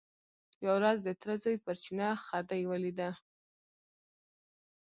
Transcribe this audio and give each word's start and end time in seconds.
یوه 0.63 0.75
ورځ 0.79 0.97
د 1.03 1.09
تره 1.19 1.35
زوی 1.43 1.57
پر 1.63 1.75
چینه 1.83 2.09
خدۍ 2.25 2.61
ولیده. 2.67 3.09